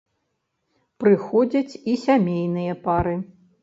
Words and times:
Прыходзяць 1.05 1.79
і 1.93 1.97
сямейныя 2.07 2.73
пары. 2.91 3.19